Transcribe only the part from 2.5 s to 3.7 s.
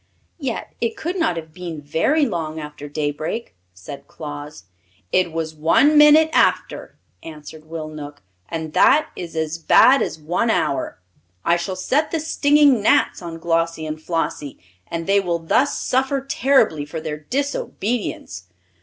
after daybreak,"